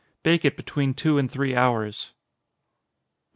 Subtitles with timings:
[0.23, 2.07] Bake it between two and three hours.
[2.15, 2.15] 139.